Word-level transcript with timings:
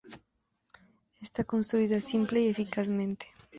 Está 1.21 1.43
construida 1.43 2.01
simple 2.01 2.41
y 2.41 2.47
eficazmente. 2.47 3.27